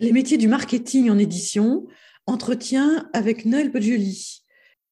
[0.00, 1.86] Les métiers du marketing en édition,
[2.24, 4.42] entretien avec Noël Podjoli.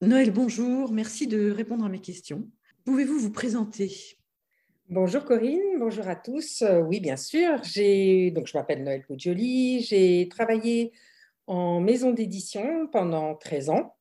[0.03, 2.47] Noël, bonjour, merci de répondre à mes questions.
[2.85, 3.91] Pouvez-vous vous présenter?
[4.91, 6.61] Bonjour Corinne, bonjour à tous.
[6.61, 7.53] Euh, oui, bien sûr.
[7.55, 9.81] Donc, je m'appelle Noël Podjoli.
[9.81, 10.93] J'ai travaillé
[11.47, 13.97] en maison d'édition pendant 13 ans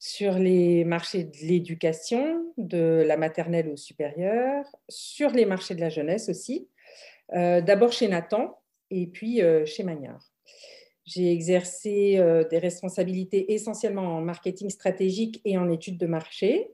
[0.00, 5.90] sur les marchés de l'éducation, de la maternelle au supérieur, sur les marchés de la
[5.90, 6.68] jeunesse aussi.
[7.34, 8.60] Euh, d'abord chez Nathan
[8.90, 10.29] et puis euh, chez Magnard.
[11.12, 16.70] J'ai exercé euh, des responsabilités essentiellement en marketing stratégique et en études de marché,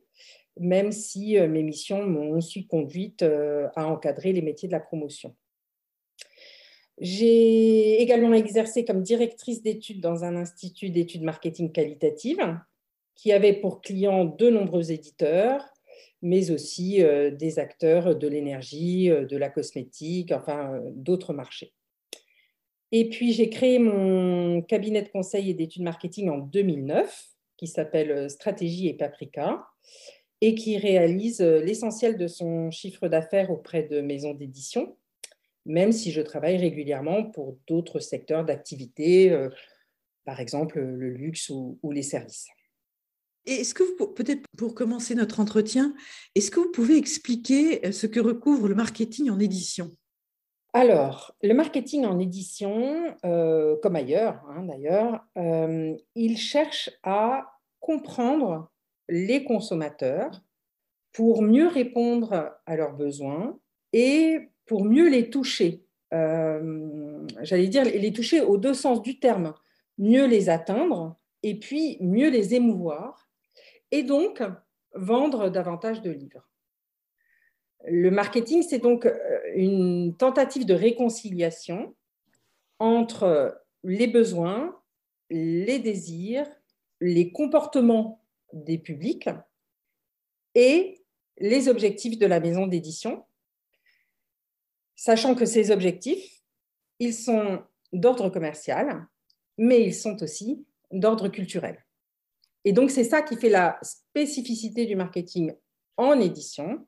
[0.60, 4.80] même si euh, mes missions m'ont aussi conduite euh, à encadrer les métiers de la
[4.80, 5.34] promotion.
[6.98, 12.58] J'ai également exercé comme directrice d'études dans un institut d'études marketing qualitatives
[13.14, 15.64] qui avait pour clients de nombreux éditeurs,
[16.20, 21.74] mais aussi des acteurs de l'énergie, de la cosmétique, enfin d'autres marchés.
[22.98, 27.28] Et puis, j'ai créé mon cabinet de conseil et d'études marketing en 2009,
[27.58, 29.66] qui s'appelle euh, Stratégie et Paprika,
[30.40, 34.96] et qui réalise euh, l'essentiel de son chiffre d'affaires auprès de maisons d'édition,
[35.66, 39.50] même si je travaille régulièrement pour d'autres secteurs d'activité, euh,
[40.24, 42.48] par exemple le luxe ou, les services.
[43.44, 45.94] Est-ce que vous, peut-être pour commencer notre entretien,
[46.34, 49.94] est-ce que vous pouvez expliquer ce que recouvre le marketing en édition?
[50.76, 57.46] Alors, le marketing en édition, euh, comme ailleurs hein, d'ailleurs, euh, il cherche à
[57.80, 58.70] comprendre
[59.08, 60.42] les consommateurs
[61.14, 63.58] pour mieux répondre à leurs besoins
[63.94, 65.86] et pour mieux les toucher.
[66.12, 69.54] Euh, j'allais dire les toucher aux deux sens du terme,
[69.96, 73.30] mieux les atteindre et puis mieux les émouvoir
[73.92, 74.42] et donc
[74.92, 76.46] vendre davantage de livres.
[77.86, 81.94] Le marketing, c'est donc euh, une tentative de réconciliation
[82.78, 84.78] entre les besoins,
[85.30, 86.46] les désirs,
[87.00, 89.28] les comportements des publics
[90.54, 91.02] et
[91.38, 93.24] les objectifs de la maison d'édition,
[94.96, 96.42] sachant que ces objectifs,
[96.98, 99.06] ils sont d'ordre commercial,
[99.58, 101.84] mais ils sont aussi d'ordre culturel.
[102.64, 105.54] Et donc, c'est ça qui fait la spécificité du marketing
[105.96, 106.84] en édition,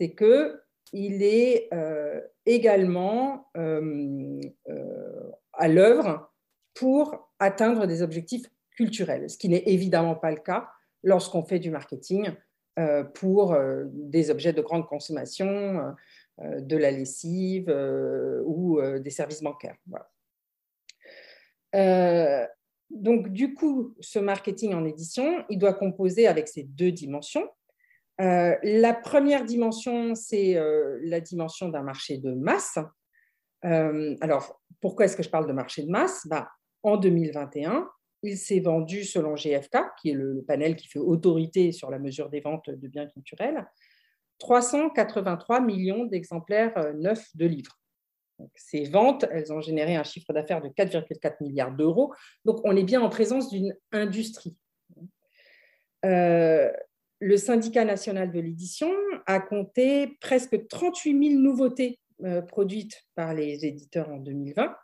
[0.00, 4.40] c'est qu'il est euh, également euh,
[4.70, 6.32] euh, à l'œuvre
[6.72, 8.46] pour atteindre des objectifs
[8.76, 10.68] culturels, ce qui n'est évidemment pas le cas
[11.02, 12.30] lorsqu'on fait du marketing
[13.14, 13.54] pour
[13.92, 15.94] des objets de grande consommation,
[16.38, 17.68] de la lessive
[18.46, 19.76] ou des services bancaires.
[22.90, 27.46] donc, du coup, ce marketing en édition, il doit composer avec ces deux dimensions.
[28.20, 32.78] Euh, la première dimension, c'est euh, la dimension d'un marché de masse.
[33.64, 36.26] Euh, alors, pourquoi est-ce que je parle de marché de masse?
[36.26, 36.50] Bah,
[36.82, 37.88] En 2021,
[38.22, 42.28] il s'est vendu, selon GFK, qui est le, panel qui fait autorité sur la mesure
[42.28, 43.66] des ventes de biens culturels,
[44.38, 47.78] 383 millions d'exemplaires neufs de livres.
[48.54, 52.12] ces ventes, elles ont généré un chiffre d'affaires de 4,4 milliards d'euros.
[52.44, 54.56] Donc, on est bien en présence d'une industrie
[57.20, 58.90] le syndicat national de l'édition
[59.26, 64.74] a compté presque 38 000 nouveautés euh, produites par les éditeurs en 2020.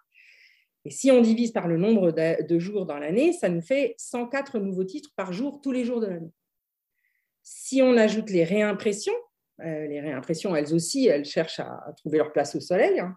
[0.84, 4.60] Et si on divise par le nombre de jours dans l'année, ça nous fait 104
[4.60, 6.30] nouveaux titres par jour, tous les jours de l'année.
[7.42, 9.16] Si on ajoute les réimpressions,
[9.60, 13.16] euh, les réimpressions, elles aussi, elles cherchent à, trouver leur place au soleil, hein,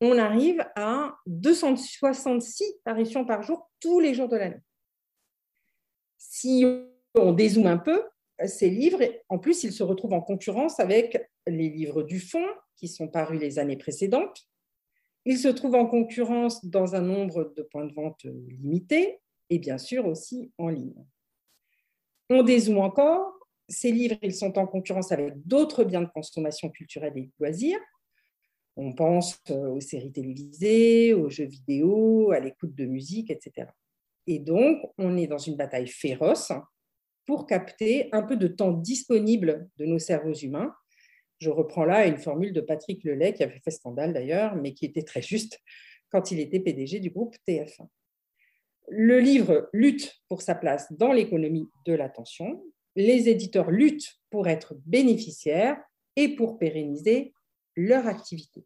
[0.00, 4.62] on arrive à 266 apparitions par jour, tous les jours de l'année.
[6.18, 6.64] Si
[7.14, 8.02] on dézoome un peu,
[8.44, 12.88] ces livres, en plus, ils se retrouvent en concurrence avec les livres du fond qui
[12.88, 14.46] sont parus les années précédentes.
[15.24, 19.20] Ils se trouvent en concurrence dans un nombre de points de vente limités
[19.50, 21.04] et bien sûr aussi en ligne.
[22.30, 23.32] On dézoome encore.
[23.68, 27.80] Ces livres, ils sont en concurrence avec d'autres biens de consommation culturelle et loisirs.
[28.76, 33.68] On pense euh, aux séries télévisées, aux jeux vidéo, à l'écoute de musique, etc.
[34.26, 36.52] Et donc, on est dans une bataille féroce
[37.26, 40.74] pour capter un peu de temps disponible de nos cerveaux humains.
[41.38, 44.86] Je reprends là une formule de Patrick Lelay, qui avait fait scandale d'ailleurs, mais qui
[44.86, 45.60] était très juste
[46.10, 47.88] quand il était PDG du groupe TF1.
[48.88, 52.62] Le livre lutte pour sa place dans l'économie de l'attention.
[52.94, 55.76] Les éditeurs luttent pour être bénéficiaires
[56.14, 57.34] et pour pérenniser
[57.74, 58.64] leur activité.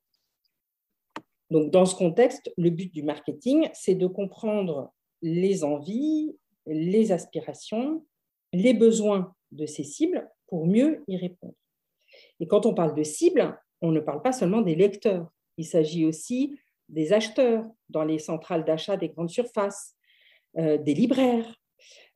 [1.51, 4.93] Donc, dans ce contexte, le but du marketing, c'est de comprendre
[5.23, 6.37] les envies,
[6.67, 8.05] les aspirations
[8.53, 11.55] les besoins de ces cibles pour mieux y répondre.
[12.41, 15.31] Et quand on parle de cibles, on ne parle pas seulement des lecteurs.
[15.57, 16.59] Il s'agit aussi
[16.89, 19.95] des acheteurs dans les centrales d'achat des grandes surfaces,
[20.59, 21.55] euh, des libraires,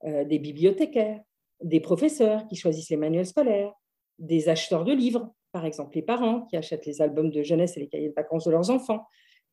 [0.04, 1.20] euh, des bibliothécaires,
[1.62, 3.72] des professeurs qui choisissent les manuels scolaires,
[4.18, 7.80] des acheteurs de livres, par exemple les parents qui achètent les albums de jeunesse et
[7.80, 9.06] les cahiers de vacances de leurs enfants,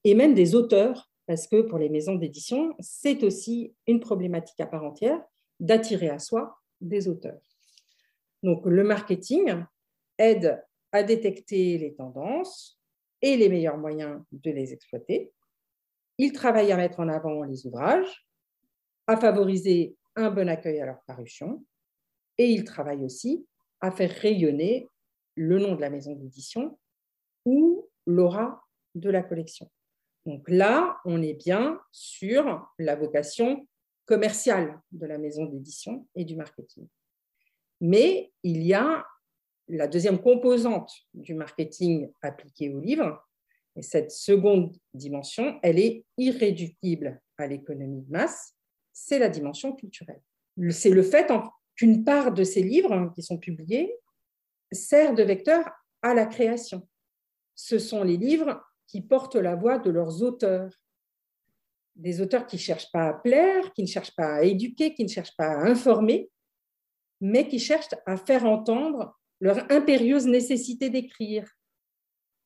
[0.04, 4.66] et même des auteurs, parce que pour les maisons d'édition, c'est aussi une problématique à
[4.66, 5.22] part entière
[5.60, 7.42] d'attirer à soi des auteurs.
[8.44, 9.64] Donc le marketing
[10.18, 12.80] aide à détecter les tendances
[13.22, 15.32] et les meilleurs moyens de les exploiter.
[16.18, 18.28] Il travaille à mettre en avant les ouvrages,
[19.08, 21.64] à favoriser un bon accueil à leur parution,
[22.38, 23.46] et il travaille aussi
[23.80, 24.88] à faire rayonner
[25.36, 26.78] le nom de la maison d'édition
[27.46, 28.64] ou l'aura
[28.96, 29.70] de la collection.
[30.26, 33.68] Donc là, on est bien sur la vocation
[34.12, 36.86] commerciale de la maison d'édition et du marketing.
[37.80, 39.06] Mais il y a
[39.70, 43.26] la deuxième composante du marketing appliqué au livre,
[43.78, 48.54] et cette seconde dimension, elle est irréductible à l'économie de masse,
[48.92, 50.22] c'est la dimension culturelle.
[50.72, 51.32] C'est le fait
[51.78, 53.96] qu'une part de ces livres hein, qui sont publiés
[54.74, 55.64] sert de vecteur
[56.02, 56.86] à la création.
[57.56, 60.70] Ce sont les livres qui portent la voix de leurs auteurs.
[61.96, 65.04] Des auteurs qui ne cherchent pas à plaire, qui ne cherchent pas à éduquer, qui
[65.04, 66.30] ne cherchent pas à informer,
[67.20, 71.50] mais qui cherchent à faire entendre leur impérieuse nécessité d'écrire,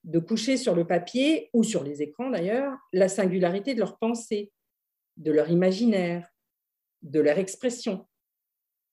[0.03, 4.51] de coucher sur le papier ou sur les écrans d'ailleurs la singularité de leur pensée,
[5.17, 6.29] de leur imaginaire,
[7.01, 8.07] de leur expression.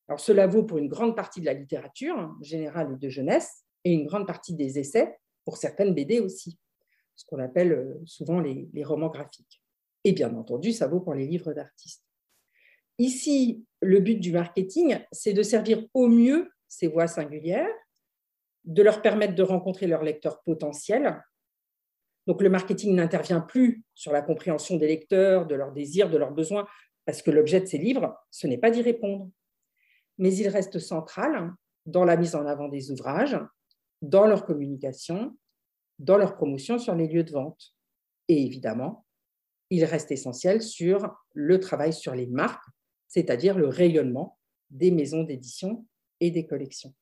[0.09, 3.93] Alors cela vaut pour une grande partie de la littérature générale ou de jeunesse et
[3.93, 6.59] une grande partie des essais, pour certaines BD aussi,
[7.17, 9.62] ce qu'on appelle euh, souvent les romans graphiques.
[10.05, 12.05] Et bien entendu, ça vaut pour les livres d'artistes.
[12.99, 17.69] Ici, le but du marketing, c'est de servir au mieux ces voix singulières
[18.65, 21.23] de leur permettre de rencontrer leurs lecteurs potentiels.
[22.27, 26.33] Donc le marketing n'intervient plus sur la compréhension des lecteurs, de leurs désirs, de leurs
[26.33, 26.67] besoins,
[27.05, 29.31] parce que l'objet de ces livres, ce n'est pas d'y répondre.
[30.19, 31.53] Mais il reste central
[31.87, 33.37] dans la mise en avant des ouvrages,
[34.03, 35.37] dans leur communication,
[35.99, 37.75] dans leur promotion sur les lieux de vente.
[38.29, 39.05] Et évidemment,
[39.73, 42.69] il reste essentiel sur le travail sur les marques,
[43.09, 44.39] c'est-à-dire le rayonnement
[44.69, 45.87] des maisons d'édition
[46.21, 46.95] et des collections.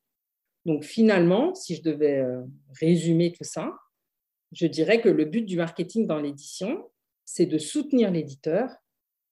[0.66, 2.42] Donc finalement, si je devais euh,
[2.80, 3.76] résumer tout ça,
[4.52, 6.88] je dirais que le but du marketing dans l'édition,
[7.24, 8.70] c'est de soutenir l'éditeur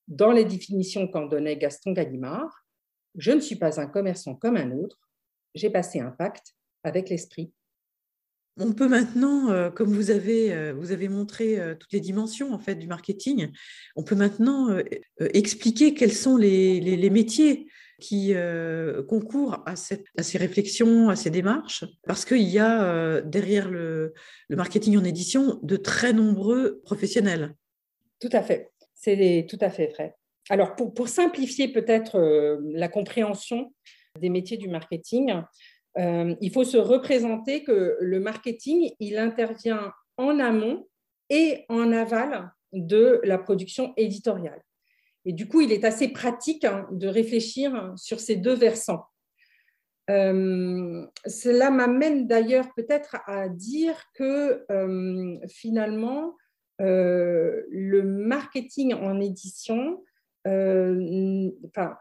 [0.08, 2.66] dans les définitions qu'en donnait Gaston Gallimard.
[3.14, 4.98] Je ne suis pas un commerçant comme un autre,
[5.54, 7.52] j'ai passé un pacte avec l'esprit.
[8.58, 12.58] On peut maintenant, euh, comme vous avez, euh, vous avez montré toutes les dimensions en
[12.58, 13.50] fait du marketing,
[13.96, 14.76] on peut maintenant
[15.18, 17.68] expliquer quels sont les, les métiers
[18.00, 23.70] qui euh, concourent à, ces réflexions, à ces démarches, parce qu'il y a euh, derrière
[23.70, 24.14] le,
[24.50, 27.54] marketing en édition de très nombreux professionnels.
[28.20, 30.14] Tout à fait, c'est tout à fait vrai.
[30.48, 33.74] Alors, pour, simplifier peut-être euh, la compréhension
[34.18, 35.34] des métiers du marketing,
[35.96, 40.86] il faut se représenter que le marketing, il intervient en amont
[41.30, 44.62] et en aval de la production éditoriale.
[45.24, 49.04] Et du coup, il est assez pratique hein, de réfléchir sur ces deux versants.
[50.10, 56.34] Euh, cela m'amène d'ailleurs peut-être à dire que euh, finalement,
[56.80, 60.02] euh, le marketing en édition
[60.46, 61.94] enfin,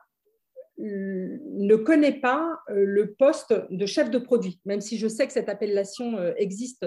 [0.80, 5.50] ne connaît pas le poste de chef de produit, même si je sais que cette
[5.50, 6.86] appellation existe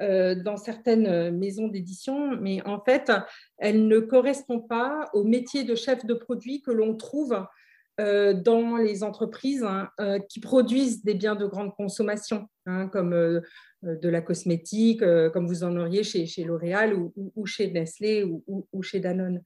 [0.00, 3.10] euh, dans certaines maisons d'édition, mais en fait,
[3.58, 7.44] elle ne correspond pas au métier de chef de produit que l'on trouve
[8.00, 13.10] euh, dans les entreprises hein, euh, qui produisent des biens de grande consommation, hein, comme
[13.82, 15.02] de la cosmétique,
[15.32, 19.42] comme vous en auriez chez L'Oréal ou, chez Nestlé ou, chez Danone.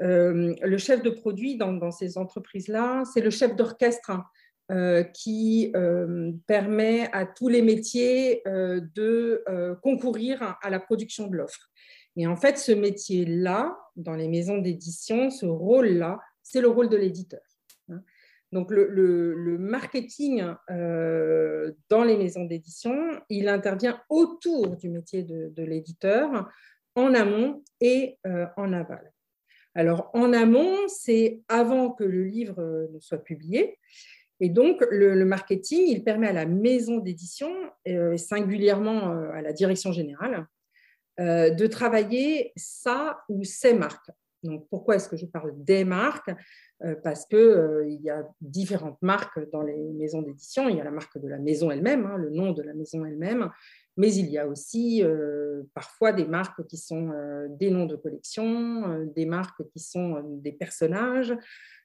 [0.00, 4.24] Le chef de produit dans, ces entreprises-là, c'est le chef d'orchestre hein,
[4.70, 9.42] euh, qui euh, permet à tous les métiers euh, de
[9.82, 11.70] concourir à la production de l'offre.
[12.14, 16.96] Et en fait, ce métier-là, dans les maisons d'édition, ce rôle-là, c'est le rôle de
[16.96, 17.40] l'éditeur.
[17.88, 18.00] Hein.
[18.52, 22.94] Donc le, marketing dans les maisons d'édition,
[23.28, 26.48] il intervient autour du métier de, l'éditeur,
[26.94, 28.18] en amont et
[28.56, 29.12] en aval.
[29.74, 33.78] Alors en amont, c'est avant que le livre ne soit publié.
[34.40, 37.52] Et donc, le, marketing, il permet à la maison d'édition,
[37.86, 40.46] euh, singulièrement euh, à la direction générale,
[41.20, 44.10] euh, de travailler sa ou ses marques.
[44.42, 46.30] Donc, pourquoi est-ce que je parle des marques?
[46.82, 50.70] Euh, Parce qu'il euh, il y a différentes marques dans les maisons d'édition.
[50.70, 53.04] Il y a la marque de la maison elle-même, hein, le nom de la maison
[53.04, 53.50] elle-même,
[54.00, 57.12] mais il y a aussi euh, parfois des marques qui sont
[57.50, 61.34] des noms de collection, des marques qui sont des personnages,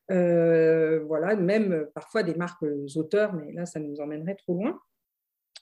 [0.09, 4.79] voilà, même parfois des marques auteurs, mais là, ça nous emmènerait trop loin.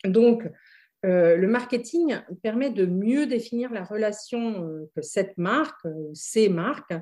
[0.06, 0.50] Donc,
[1.06, 6.94] euh, le marketing permet de mieux définir la relation euh, que cette marque ces marques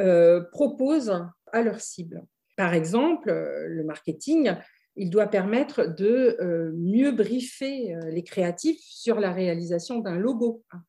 [0.00, 2.22] euh, proposent à leur cible.
[2.56, 4.52] Par exemple, le marketing,
[4.96, 6.36] il doit permettre de
[6.76, 10.82] mieux briefer les créatifs sur la réalisation d'un logo, hein,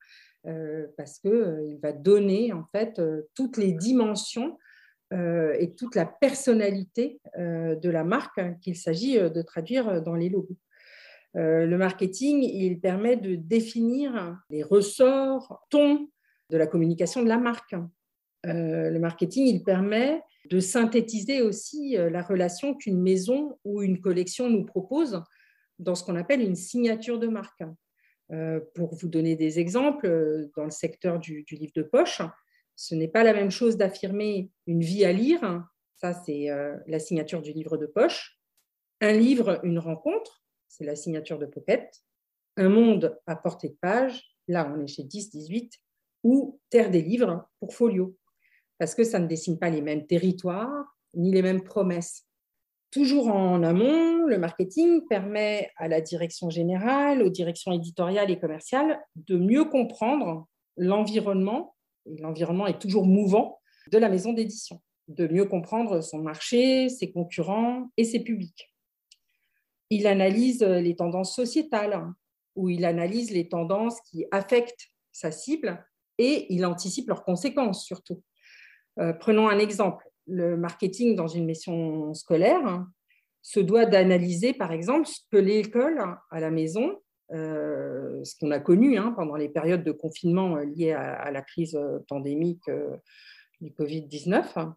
[0.98, 3.02] parce qu'il va donner en fait
[3.34, 4.58] toutes les dimensions
[5.12, 10.58] et toute la personnalité de la marque qu'il s'agit de traduire dans les logos.
[11.36, 16.08] Euh, le marketing, il permet de définir les ressorts, tons
[16.50, 17.74] de la communication de la marque.
[18.46, 24.02] Euh, le marketing, il permet de synthétiser aussi euh, la relation qu'une maison ou une
[24.02, 25.22] collection nous propose
[25.80, 27.64] dans ce qu'on appelle une signature de marque.
[28.76, 32.22] pour vous donner des exemples, dans le secteur du, du livre de poche,
[32.76, 36.48] ce n'est pas la même chose d'affirmer une vie à lire, ça c'est
[36.88, 38.40] la signature du livre de poche,
[39.02, 42.04] un livre, une rencontre, c'est la signature de Pocket.
[42.56, 45.72] Un monde à portée de page, là on est chez 10-18,
[46.24, 48.18] ou Terre des livres pour Folio,
[48.84, 52.26] parce que ça ne dessine pas les mêmes territoires ni les mêmes promesses.
[52.92, 59.00] Toujours en amont, le marketing permet à la direction générale, aux directions éditoriales et commerciales
[59.16, 61.76] de mieux comprendre l'environnement,
[62.06, 67.10] et l'environnement est toujours mouvant, de la maison d'édition, de mieux comprendre son marché, ses
[67.10, 68.70] concurrents et ses publics
[69.90, 72.04] il analyse les tendances sociétales
[72.56, 75.86] ou il analyse les tendances qui affectent sa cible
[76.18, 78.24] et il anticipe leurs conséquences surtout.
[79.00, 80.06] Euh, prenons un exemple.
[80.28, 82.88] Le marketing dans une mission scolaire hein,
[83.42, 86.00] se doit d'analyser, par exemple, ce que l'école
[86.32, 86.98] à la maison,
[87.32, 91.78] euh, ce qu'on a connu hein, pendant les périodes de confinement liées à, la crise
[92.08, 92.70] pandémique
[93.60, 94.72] du Covid-19.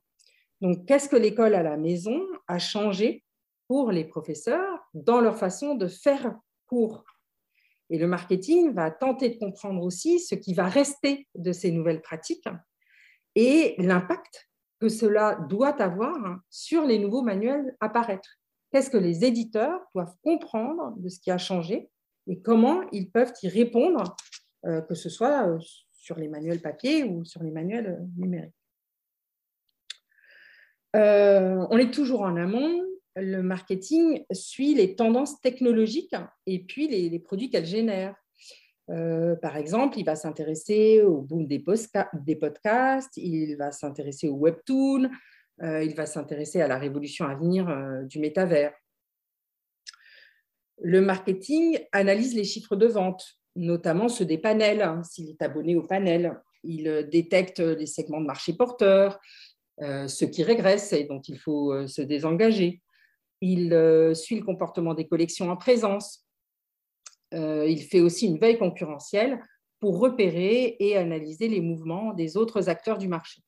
[0.60, 3.24] Donc, qu'est-ce que l'école à la maison a changé
[3.68, 6.34] pour les professeurs dans leur façon de faire
[6.66, 7.04] cours?
[7.90, 12.02] Et le marketing va tenter de comprendre aussi ce qui va rester de ces nouvelles
[12.02, 12.48] pratiques
[13.36, 14.48] et l'impact
[14.80, 18.28] que cela doit avoir sur les nouveaux manuels à paraître.
[18.72, 21.88] Qu'est-ce que les éditeurs doivent comprendre de ce qui a changé
[22.26, 24.16] et comment ils peuvent y répondre,
[24.64, 25.58] euh, que ce soit euh,
[25.92, 28.52] sur les manuels papier ou sur les manuels euh, numériques.
[30.94, 32.82] on est toujours en amont,
[33.16, 36.16] le marketing suit les tendances technologiques
[36.46, 38.16] et puis les, produits qu'elles génèrent.
[38.90, 45.10] Euh, par exemple, il va s'intéresser au boom des, podcasts, il va s'intéresser au webtoon,
[45.62, 48.72] euh, il va s'intéresser à la révolution à venir euh, du métavers.
[50.80, 53.24] Le marketing analyse les chiffres de vente,
[53.56, 56.38] notamment ceux des panels, hein, s'il est abonné au panel.
[56.62, 59.20] Il détecte les segments de marché porteurs,
[59.80, 62.82] ceux qui régressent et dont il faut se désengager.
[63.40, 63.68] Il
[64.14, 66.25] suit le comportement des collections en présence.
[67.34, 69.42] Euh, il fait aussi une veille concurrentielle
[69.80, 73.42] pour repérer et analyser les mouvements des autres acteurs du marché.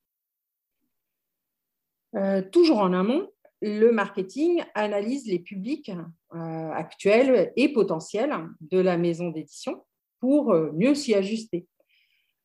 [2.17, 3.31] Euh, toujours en amont,
[3.61, 5.91] le marketing analyse les publics
[6.31, 9.85] actuels et potentiels de la maison d'édition
[10.21, 11.67] pour mieux s'y ajuster.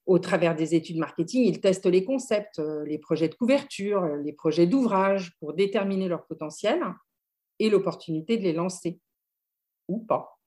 [0.08, 4.66] Au travers des études marketing, il teste les concepts, les projets de couverture, les projets
[4.66, 6.82] d'ouvrage pour déterminer leur potentiel
[7.60, 9.00] et l'opportunité de les lancer
[9.88, 10.40] ou pas.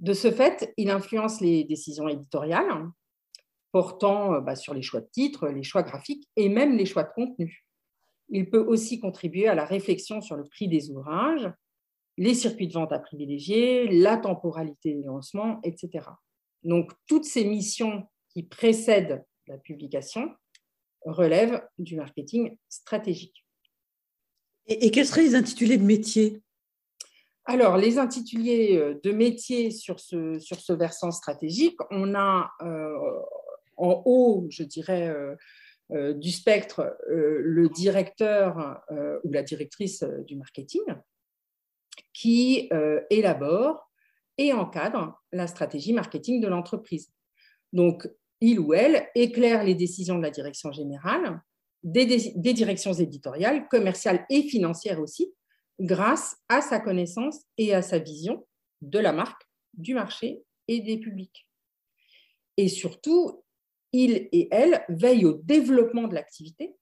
[0.00, 2.90] De ce fait, il influence les décisions éditoriales
[3.72, 7.04] portant euh, bah, sur les choix de titres, les choix graphiques et même les choix
[7.04, 7.64] de contenu.
[8.30, 11.50] Il peut aussi contribuer à la réflexion sur le prix des ouvrages,
[12.16, 16.06] les circuits de vente à privilégier, la temporalité des lancements, etc.
[16.62, 20.30] Donc, toutes ces missions qui précèdent la publication
[21.04, 23.44] relèvent du marketing stratégique.
[24.66, 26.42] Et, quels seraient les intitulés de métier
[27.46, 32.96] alors, les intitulés euh, de métier sur ce, versant stratégique, on a euh,
[33.76, 38.80] en haut, je dirais, euh, du spectre, le directeur
[39.24, 40.82] ou la directrice du marketing
[42.12, 42.70] qui
[43.10, 43.90] élabore
[44.38, 47.10] et encadre la stratégie marketing de l'entreprise.
[47.72, 48.08] Donc,
[48.40, 51.42] il ou elle éclaire les décisions de la direction générale
[51.82, 52.06] des,
[52.52, 55.32] directions éditoriales, commerciales et financières aussi,
[55.80, 58.46] grâce à sa connaissance et à sa vision
[58.82, 59.42] de la marque,
[59.74, 61.48] du marché et des publics.
[62.56, 63.42] Et surtout,
[63.92, 66.76] il et elle veillent au développement de l'activité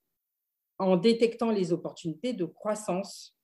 [0.78, 3.36] en détectant les opportunités de croissance.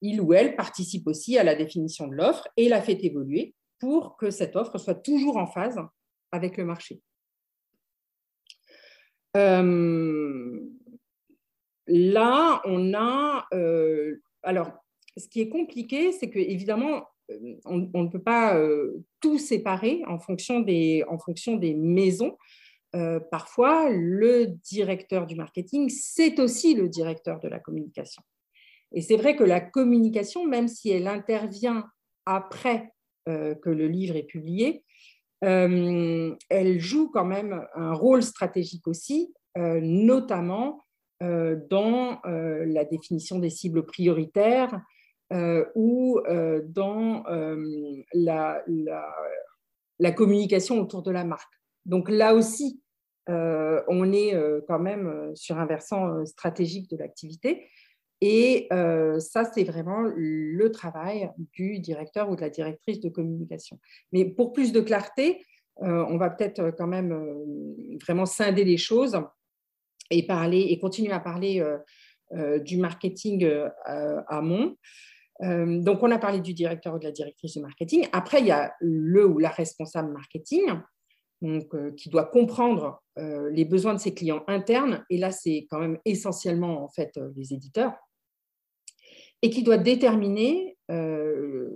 [0.00, 4.16] Il ou elle participe aussi à la définition de l'offre et la fait évoluer pour
[4.16, 5.78] que cette offre soit toujours en phase
[6.32, 7.00] avec le marché.
[9.36, 10.60] Euh,
[11.86, 13.46] là, on a...
[13.54, 14.70] Euh, alors,
[15.16, 18.58] ce qui est compliqué, c'est que évidemment, euh, on, ne peut pas
[19.20, 22.36] tout séparer en fonction des, en fonction des maisons.
[23.30, 28.22] parfois, le directeur du marketing, c'est aussi le directeur de la communication.
[28.92, 31.86] Et c'est vrai que la communication, même si elle intervient
[32.26, 32.92] après
[33.26, 34.84] que le livre est publié,
[35.42, 40.78] euh, elle joue quand même un rôle stratégique aussi, euh, notamment euh,
[41.70, 44.80] dans la définition des cibles prioritaires
[45.74, 46.20] ou
[46.64, 47.24] dans
[48.14, 48.62] la,
[49.98, 51.52] la, communication autour de la marque.
[51.86, 52.82] Donc là aussi,
[53.28, 54.34] on est
[54.66, 57.66] quand même sur un versant stratégique de l'activité.
[58.20, 58.68] Et
[59.18, 63.78] ça, c'est vraiment le travail du directeur ou de la directrice de communication.
[64.12, 65.44] Mais pour plus de clarté,
[65.76, 67.16] on va peut-être quand même
[68.00, 69.20] vraiment scinder les choses
[70.12, 71.64] et parler et continuer à parler
[72.64, 73.48] du marketing
[74.28, 74.76] amont.
[75.40, 78.06] donc, on a parlé du directeur ou de la directrice de marketing.
[78.12, 80.66] Après, il y a le ou la responsable marketing
[81.40, 85.04] donc, qui doit comprendre les besoins de ses clients internes.
[85.10, 87.94] Et là, c'est quand même essentiellement en fait les éditeurs
[89.42, 91.68] et qui doit déterminer euh,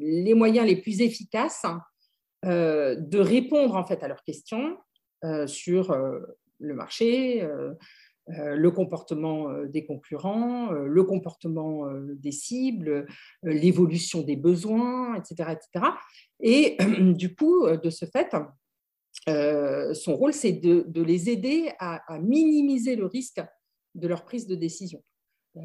[0.00, 1.64] les moyens les plus efficaces
[2.44, 4.76] euh, de répondre en fait à leurs questions
[5.24, 5.96] euh, sur
[6.58, 7.46] le marché,
[8.26, 13.06] le comportement des concurrents, le comportement des cibles,
[13.42, 15.86] l'évolution des besoins, etc., etc.
[16.40, 16.76] Et
[17.14, 18.34] du coup, de ce fait,
[19.94, 23.42] son rôle, c'est de, les aider à, minimiser le risque
[23.94, 25.02] de leur prise de décision.
[25.56, 25.60] Euh,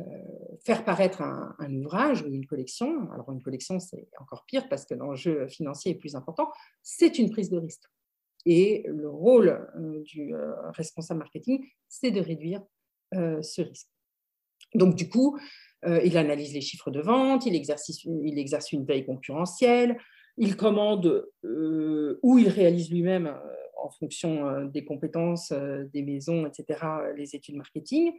[0.63, 4.93] faire paraître un, ouvrage ou une collection, alors une collection c'est encore pire parce que
[4.93, 6.51] l'enjeu financier est plus important,
[6.83, 7.85] c'est une prise de risque.
[8.45, 12.61] Et le rôle euh, du euh, responsable marketing, c'est de réduire
[13.11, 13.89] ce risque.
[14.75, 15.39] Donc du coup,
[15.83, 19.97] il analyse les chiffres de vente, il, exerce une veille concurrentielle,
[20.37, 23.35] il commande ou il réalise lui-même
[23.81, 26.85] en fonction des compétences des maisons, etc.,
[27.17, 28.13] les études marketing.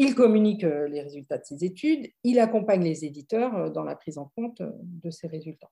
[0.00, 3.96] Il communique euh, les résultats de ses études, il accompagne les éditeurs euh, dans la
[3.96, 5.70] prise en compte euh, de ces résultats.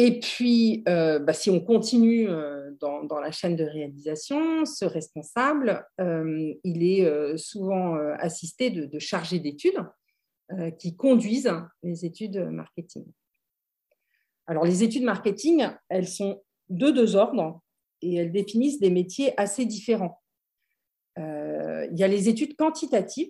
[0.00, 2.28] Et puis, bah, si on continue
[2.80, 9.84] dans, la chaîne de réalisation, ce responsable, il est souvent assisté de, de chargés d'études
[10.78, 13.06] qui conduisent les études marketing.
[14.46, 17.60] Alors, les études marketing, elles sont de deux ordres
[18.00, 20.22] et elles définissent des métiers assez différents.
[21.18, 23.28] Euh, il y a les études quantitatives.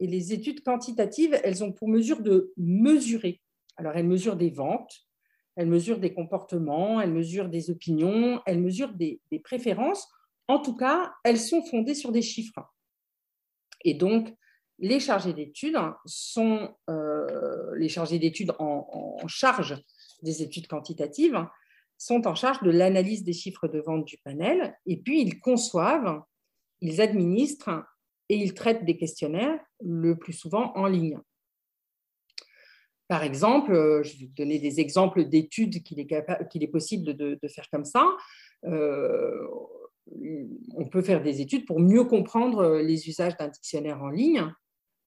[0.00, 3.40] Et les études quantitatives, elles ont pour mesure de mesurer.
[3.76, 5.07] Alors, elles mesurent des ventes,
[5.58, 10.08] elles mesurent des comportements, elles mesurent des opinions, elles mesurent des, préférences.
[10.46, 12.60] En tout cas, elles sont fondées sur des chiffres.
[13.84, 14.32] Et donc,
[14.78, 19.82] les chargés d'études sont euh, les chargés d'études en, charge
[20.22, 21.44] des études quantitatives
[21.96, 26.22] sont en charge de l'analyse des chiffres de vente du panel et puis ils conçoivent
[26.80, 27.82] ils administrent
[28.28, 31.18] et ils traitent des questionnaires le plus souvent en ligne.
[33.08, 37.84] Par exemple, euh, je vais donner des exemples d'études qu'il est, possible de, faire comme
[37.84, 38.06] ça.
[38.64, 39.46] Euh,
[40.74, 44.52] on peut faire des études pour mieux comprendre les usages d'un dictionnaire en ligne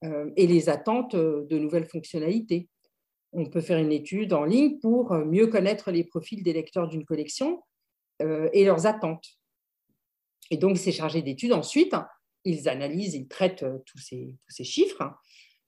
[0.03, 2.69] euh, et les attentes de nouvelles fonctionnalités.
[3.33, 7.05] On peut faire une étude en ligne pour mieux connaître les profils des lecteurs d'une
[7.05, 7.63] collection
[8.19, 9.39] et leurs attentes.
[10.51, 11.95] Et donc, ces chargés d'études, ensuite,
[12.43, 15.13] ils analysent, ils traitent euh, tous ces, tous ces chiffres,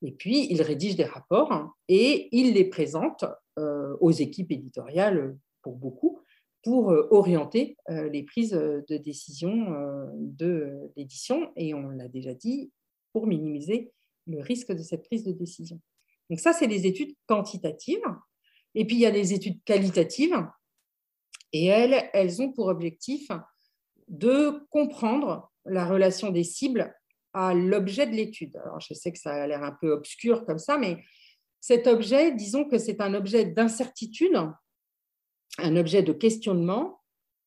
[0.04, 3.26] et puis ils rédigent des rapports et ils les présentent
[3.58, 6.20] euh, aux équipes éditoriales, pour beaucoup,
[6.64, 9.54] pour euh, orienter les prises de décision
[10.18, 12.72] de l'édition, et on l'a déjà dit,
[13.12, 13.92] pour minimiser
[14.28, 15.80] le risque de cette prise de décision.
[16.30, 18.04] Donc ça, c'est les études quantitatives.
[18.76, 20.36] Et puis, il y a les études qualitatives,
[21.52, 23.30] et elles, elles ont pour objectif
[24.08, 26.94] de comprendre la relation des cibles
[27.34, 28.56] à l'objet de l'étude.
[28.58, 31.04] Alors, je sais que ça a l'air un peu obscur comme ça, mais
[31.60, 34.36] cet objet, disons que c'est un objet d'incertitude,
[35.58, 37.02] un objet de questionnement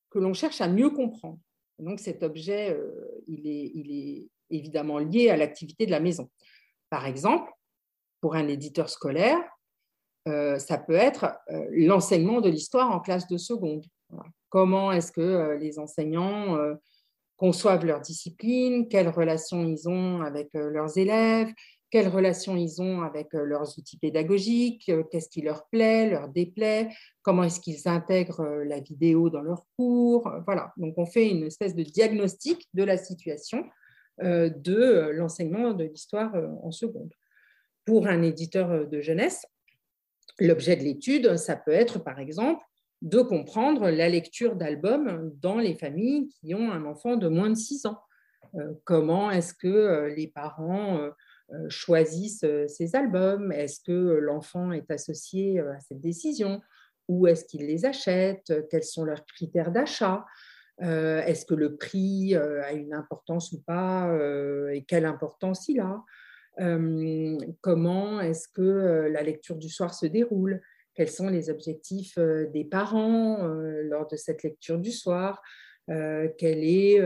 [0.09, 1.39] que l'on cherche à mieux comprendre.
[1.79, 6.29] Donc, cet objet, euh, il, est, il, est, évidemment lié à l'activité de la maison.
[6.89, 7.51] Par exemple,
[8.21, 9.37] pour un éditeur scolaire,
[10.27, 13.85] euh, ça peut être euh, l'enseignement de l'histoire en classe de seconde.
[14.49, 16.57] comment est-ce que les enseignants
[17.37, 21.53] conçoivent leur discipline, quelles relations ils ont avec leurs élèves,
[21.89, 26.27] quelles relations ils ont avec euh, leurs outils pédagogiques, euh, qu'est-ce qui leur plaît, leur
[26.27, 26.89] déplaît,
[27.21, 30.29] comment est-ce qu'ils intègrent euh, la vidéo dans leurs cours.
[30.45, 33.63] Voilà, donc on fait une espèce de diagnostic de la situation
[34.19, 37.13] de l'enseignement de l'histoire en seconde.
[37.85, 39.45] Pour un éditeur de jeunesse,
[40.39, 42.63] l'objet de l'étude, ça peut être par exemple
[43.01, 47.55] de comprendre la lecture d'albums dans les familles qui ont un enfant de moins de
[47.55, 47.99] 6 ans.
[48.85, 51.11] Comment est-ce que les parents
[51.53, 53.53] euh, choisissent euh, ces albums?
[53.53, 56.61] Est-ce que l'enfant est associé euh, à cette décision?
[57.07, 58.67] Où est-ce qu'il les achète?
[58.69, 60.25] Quels sont leurs critères d'achat?
[60.79, 64.13] Est-ce que le prix a une importance ou pas
[64.71, 66.03] Et quelle importance il a?
[67.61, 70.61] Comment est-ce que la lecture du soir se déroule?
[70.97, 75.41] Quels sont les objectifs des parents lors de cette lecture du soir
[75.87, 76.99] Quelle est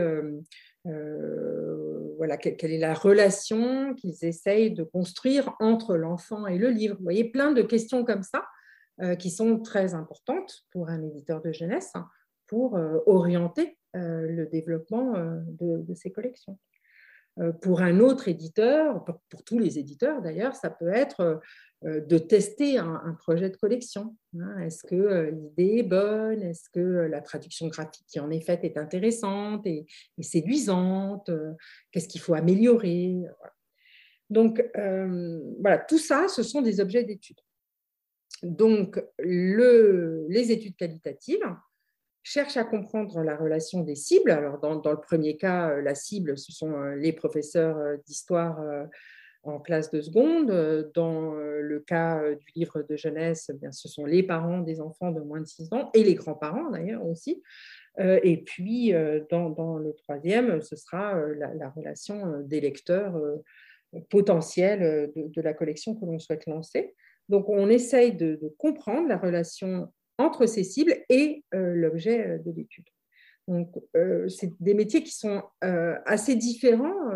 [0.86, 6.96] euh, voilà, quelle est la relation qu'ils essayent de construire entre l'enfant et le livre.
[6.96, 8.44] Vous voyez, plein de questions comme ça
[9.00, 12.08] euh, qui sont très importantes pour un éditeur de jeunesse hein,
[12.46, 16.58] pour euh, orienter le développement de, de, ces collections.
[17.60, 21.36] Pour un autre éditeur, pour tous les éditeurs d'ailleurs, ça peut être euh,
[21.84, 24.16] de tester un, projet de collection.
[24.38, 24.58] Hein.
[24.60, 26.40] Est-ce que euh, l'idée est bonne?
[26.42, 29.86] Est-ce que euh, la traduction graphique qui en est faite est intéressante et,
[30.20, 31.30] séduisante?
[31.90, 33.16] Qu'est-ce qu'il faut améliorer?
[34.30, 34.64] Donc,
[35.60, 37.40] voilà, tout ça, ce sont des objets d'étude.
[38.42, 41.44] Donc, les études qualitatives
[42.22, 44.30] cherchent à comprendre la relation des cibles.
[44.30, 48.58] Alors, dans le premier cas, la cible, ce sont les professeurs d'histoire
[49.44, 50.50] en classe de seconde.
[50.50, 54.22] Euh, dans euh, le cas euh, du livre de jeunesse, eh bien, ce sont les
[54.22, 57.42] parents des enfants de moins de 6 ans et les grands-parents d'ailleurs aussi.
[57.98, 58.94] Et puis,
[59.28, 63.20] dans, le troisième, ce sera la, relation des lecteurs
[64.08, 66.94] potentiels de, la collection que l'on souhaite lancer.
[67.28, 72.86] Donc, on essaye de, comprendre la relation entre ces cibles et l'objet de l'étude.
[73.48, 73.74] Donc,
[74.28, 77.10] c'est des métiers qui sont assez différents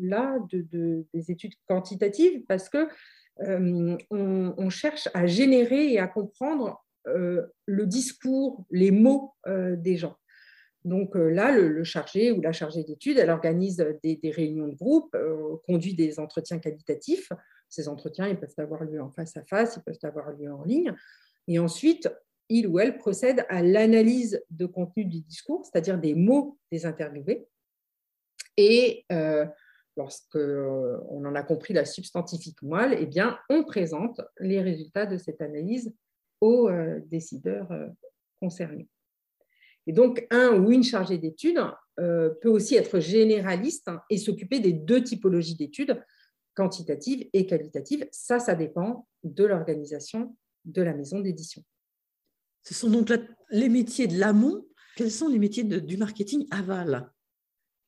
[0.00, 2.88] là de, des études quantitatives parce que
[3.42, 9.96] euh, on, cherche à générer et à comprendre euh, le discours, les mots euh, des
[9.96, 10.16] gens.
[10.84, 15.16] Donc là, le, chargé ou la chargée d'études, elle organise des, réunions de groupe,
[15.66, 17.32] conduit des entretiens qualitatifs.
[17.68, 20.62] Ces entretiens, ils peuvent avoir lieu en face à face, ils peuvent avoir lieu en
[20.62, 20.94] ligne.
[21.48, 22.08] Et ensuite,
[22.48, 27.48] il ou elle procède à l'analyse de contenu du discours, c'est-à-dire des mots des interviewés.
[28.56, 29.04] Et
[29.96, 35.18] lorsqu'on euh, en a compris la substantifique moelle, eh bien, on présente les résultats de
[35.18, 35.94] cette analyse
[36.40, 37.88] aux euh, décideurs euh,
[38.40, 38.88] concernés.
[39.86, 41.60] Et donc, un ou une chargée d'études
[41.96, 46.02] peut aussi être généraliste hein, et s'occuper des deux typologies d'études,
[46.54, 48.06] quantitatives et qualitatives.
[48.10, 51.62] Ça, ça dépend de l'organisation de la maison d'édition.
[52.66, 53.12] Ce sont donc
[53.50, 54.66] les métiers de l'amont.
[54.96, 57.12] Quels sont les métiers du marketing aval?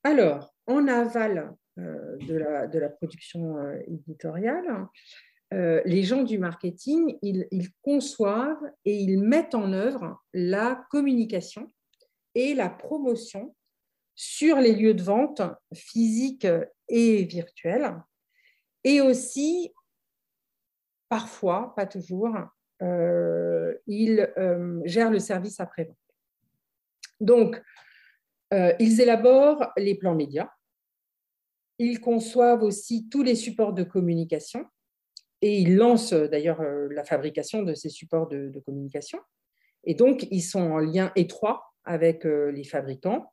[0.04, 4.86] Alors, en aval, euh, de la, production euh, éditoriale,
[5.52, 11.72] euh, les gens du marketing, ils, conçoivent et ils mettent en œuvre la communication
[12.36, 13.56] et la promotion
[14.14, 15.42] sur les lieux de vente
[15.74, 16.46] physiques
[16.88, 17.96] et virtuels,
[18.84, 19.72] et aussi,
[21.08, 22.36] parfois, pas toujours,
[22.80, 24.32] ils
[24.84, 25.96] gèrent le service après-vente.
[27.20, 27.60] Donc,
[28.52, 30.48] ils élaborent les plans médias,
[31.78, 34.64] ils conçoivent aussi tous les supports de communication
[35.40, 39.18] et ils lancent d'ailleurs euh, la fabrication de ces supports de, communication.
[39.84, 43.32] Et donc, ils sont en lien étroit avec euh, les fabricants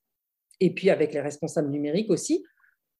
[0.59, 2.45] et puis avec les responsables numériques aussi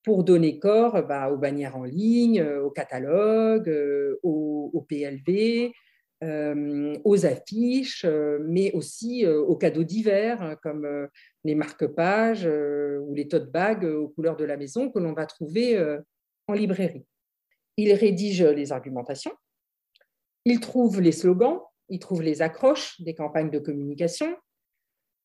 [0.03, 3.71] pour donner corps bah, aux bannières en ligne, euh, aux catalogues,
[4.23, 5.71] aux, PLV,
[7.04, 10.88] aux affiches, mais aussi aux cadeaux divers, comme
[11.44, 15.78] les marque-pages ou les tote bags aux couleurs de la maison que l'on va trouver
[16.48, 17.06] en librairie.
[17.78, 19.34] Il rédige les argumentations,
[20.46, 21.60] il trouve les slogans,
[21.90, 24.36] il trouve les accroches des campagnes de communication,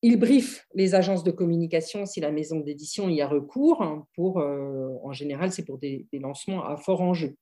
[0.02, 3.82] il briefe les agences de communication si la maison d'édition y a recours.
[3.82, 7.36] Hein, pour, en général, c'est pour des lancements à fort enjeu.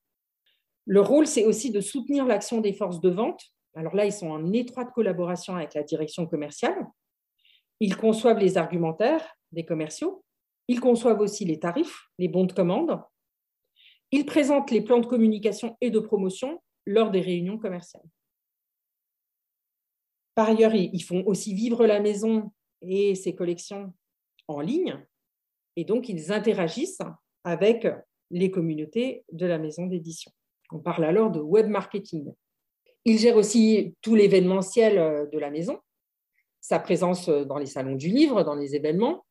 [0.89, 3.43] Le rôle, c'est aussi de soutenir l'action des forces de vente.
[3.75, 6.89] Alors là, ils sont en étroite collaboration avec la direction commerciale.
[7.79, 10.25] Ils conçoivent les argumentaires des commerciaux.
[10.67, 13.03] Ils conçoivent aussi les tarifs, les bons de commande.
[14.13, 18.09] Ils présentent les plans de communication et de promotion lors des réunions commerciales.
[20.35, 23.93] Par ailleurs, ils font aussi vivre la maison et ses collections
[24.47, 25.07] en ligne.
[25.77, 27.03] Et donc, ils interagissent
[27.45, 27.87] avec
[28.31, 30.33] les communautés de la maison d'édition.
[30.71, 32.33] On parle alors de web marketing.
[33.05, 35.79] Ils gèrent aussi tout l'événementiel de la maison,
[36.61, 39.25] sa présence dans les salons du livre, dans les événements.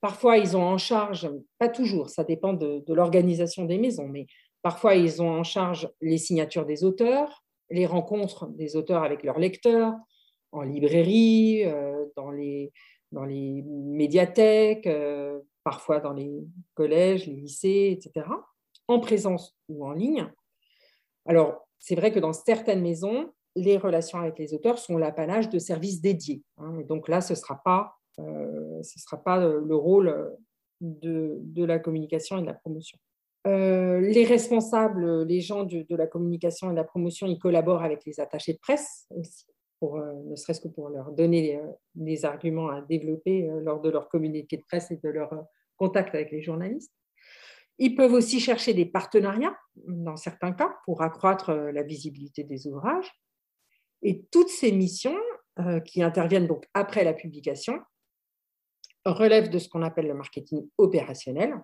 [0.00, 4.26] Parfois, ils ont en charge, pas toujours, ça dépend de, de l'organisation des maisons, mais
[4.62, 9.38] parfois, ils ont en charge les signatures des auteurs, les rencontres des auteurs avec leurs
[9.38, 9.94] lecteurs,
[10.52, 12.72] en librairie, euh, dans, les,
[13.12, 18.26] dans les médiathèques, euh, parfois dans les collèges, les lycées, etc.,
[18.88, 20.26] en présence ou en ligne.
[21.26, 25.58] Alors, c'est vrai que dans certaines maisons, les relations avec les auteurs sont l'apanage de
[25.58, 26.42] services dédiés.
[26.58, 30.36] Hein, donc là, ce ne sera, pas, euh, sera pas le rôle
[30.80, 32.98] de, de, la communication et de la promotion.
[33.44, 38.20] les responsables, les gens de, la communication et de la promotion, ils collaborent avec les
[38.20, 39.46] attachés de presse aussi
[39.78, 41.60] pour, euh, ne serait-ce que pour leur donner
[41.94, 45.30] des euh, arguments à développer euh, lors de leur communiqué de presse et de leur
[45.76, 46.92] contact avec les journalistes.
[47.78, 53.10] Ils peuvent aussi chercher des partenariats, dans certains cas, pour accroître la visibilité des ouvrages.
[54.02, 55.16] Et toutes ces missions,
[55.84, 57.80] qui interviennent donc après la publication,
[59.04, 61.54] relèvent de ce qu'on appelle le marketing opérationnel.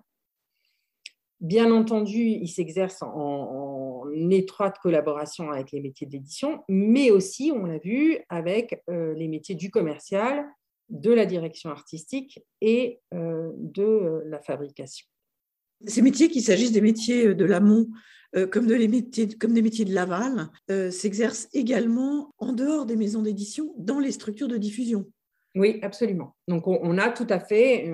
[1.41, 3.85] Bien entendu, ils s'exercent en
[4.29, 9.55] étroite collaboration avec les métiers d'édition, mais aussi, on l'a vu, avec euh, les métiers
[9.55, 10.45] du commercial,
[10.89, 15.05] de la direction artistique et euh, de euh, la fabrication.
[15.85, 17.87] Ces métiers, qu'il s'agisse des métiers de l'amont
[18.51, 20.49] comme, de comme des métiers de l'aval,
[20.91, 25.05] s'exercent également en dehors des maisons d'édition, dans les structures de diffusion.
[25.55, 26.35] Oui, absolument.
[26.47, 27.89] Donc, on, a tout à fait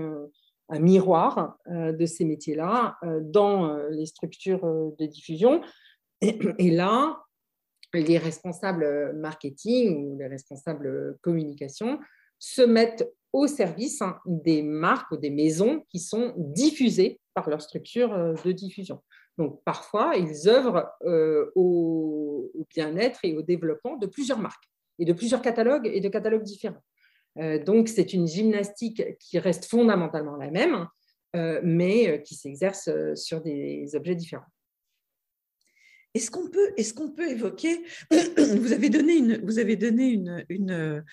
[0.70, 4.66] un miroir de ces métiers-là dans les structures
[4.98, 5.62] de diffusion.
[6.22, 7.20] Et, là,
[7.94, 12.00] les responsables marketing ou les responsables communication
[12.40, 17.62] se mettent au service hein, des marques ou des maisons qui sont diffusées par leur
[17.62, 19.02] structure euh, de diffusion.
[19.38, 25.14] Donc parfois, ils œuvrent euh, au, bien-être et au développement de plusieurs marques et de
[25.14, 26.84] plusieurs catalogues et de catalogues différents.
[27.38, 30.88] Euh, donc c'est une gymnastique qui reste fondamentalement la même,
[31.64, 34.44] mais qui s'exerce sur des objets différents.
[36.14, 41.06] Est-ce qu'on peut, est qu'on peut évoquer, vous avez donné une, vous avez donné une,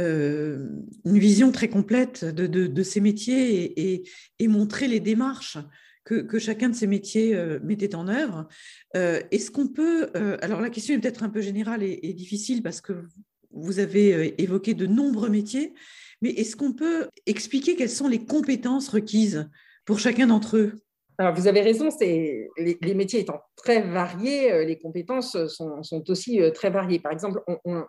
[0.00, 0.68] euh,
[1.04, 4.02] une vision très complète de, ces métiers
[4.38, 5.58] et, montrer les démarches
[6.04, 8.48] que, chacun de ces métiers euh, mettait en œuvre.
[8.96, 12.80] Euh, est-ce qu'on peut, alors la question est peut-être un peu générale et, difficile parce
[12.80, 13.04] que
[13.50, 15.74] vous avez évoqué de nombreux métiers,
[16.22, 19.48] mais est-ce qu'on peut expliquer quelles sont les compétences requises
[19.84, 20.72] pour chacun d'entre eux?
[21.18, 26.70] Alors, vous avez raison, les, les, métiers étant très variés, les compétences sont, aussi très
[26.70, 26.98] variées.
[26.98, 27.84] Par exemple, on,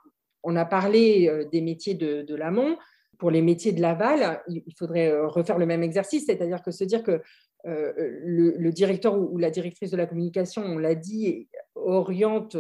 [0.56, 2.78] a parlé euh, des métiers de, l'amont.
[3.20, 7.04] Pour les métiers de l'aval, il faudrait refaire le même exercice, c'est-à-dire que se dire
[7.04, 7.22] que
[7.64, 12.58] le, le, directeur ou, la directrice de la communication, on l'a dit, oriente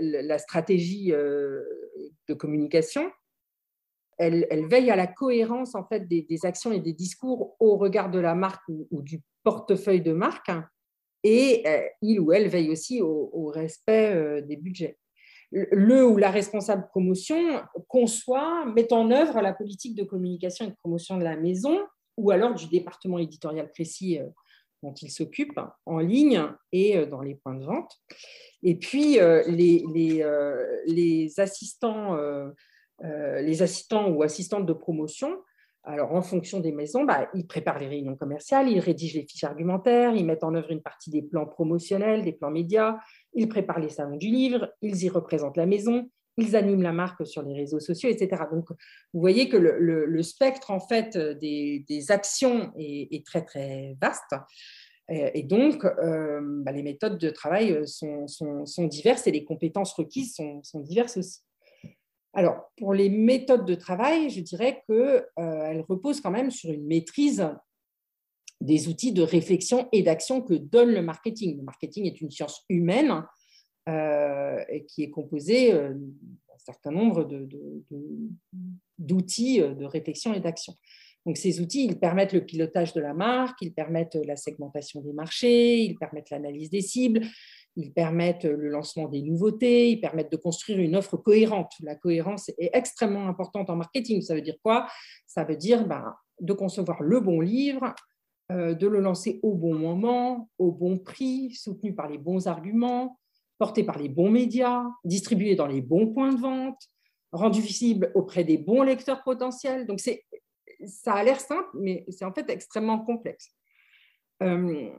[0.00, 3.08] la stratégie de communication,
[4.18, 8.18] elle, veille à la cohérence en fait des, actions et des discours au regard de
[8.18, 10.50] la marque ou, du portefeuille de marque,
[11.22, 14.98] et euh, il ou elle veille aussi au, respect euh, des budgets.
[15.50, 20.76] Le ou la responsable promotion conçoit, met en œuvre la politique de communication et de
[20.76, 21.78] promotion de la maison,
[22.16, 24.26] ou alors du département éditorial précis euh,
[24.82, 27.92] dont il s'occupe en ligne et dans les points de vente.
[28.62, 29.84] Et puis, les,
[30.86, 32.16] les, assistants
[33.04, 35.38] euh, les assistants ou assistantes de promotion,
[35.84, 39.44] alors en fonction des maisons, bah, ils préparent les réunions commerciales, ils rédigent les fiches
[39.44, 42.98] argumentaires, ils mettent en œuvre une partie des plans promotionnels, des plans médias,
[43.32, 47.26] ils préparent les salons du livre, ils y représentent la maison, ils animent la marque
[47.26, 48.42] sur les réseaux sociaux, etc.
[48.52, 54.34] Donc, vous voyez que le, spectre en fait des, actions est, très très vaste.
[55.08, 58.26] Et donc, euh, bah, les méthodes de travail sont,
[58.88, 61.40] diverses et les compétences requises sont diverses aussi.
[62.38, 66.86] Alors, pour les méthodes de travail, je dirais qu'elles euh, reposent quand même sur une
[66.86, 67.44] maîtrise
[68.60, 71.56] des outils de réflexion et d'action que donne le marketing.
[71.56, 73.24] Le marketing est une science humaine
[73.88, 77.28] euh, qui est composée euh, d'un certain nombre
[79.00, 80.74] d'outils de, de, réflexion et d'action.
[81.26, 85.12] Donc, ces outils, ils permettent le pilotage de la marque, ils permettent la segmentation des
[85.12, 87.26] marchés, ils permettent l'analyse des cibles,
[87.78, 91.70] ils permettent le lancement des nouveautés, ils permettent de construire une offre cohérente.
[91.80, 94.20] La cohérence est extrêmement importante en marketing.
[94.20, 94.88] Ça veut dire quoi?
[95.28, 97.94] Ça veut dire ben, de concevoir le bon livre,
[98.50, 103.16] euh, de le lancer au bon moment, au bon prix, soutenu par les bons arguments,
[103.58, 106.82] porté par les bons médias, distribué dans les bons points de vente,
[107.30, 109.86] rendu visible auprès des bons lecteurs potentiels.
[109.86, 113.54] Donc, ça a l'air simple, mais c'est en fait extrêmement complexe.
[114.42, 114.90] Euh,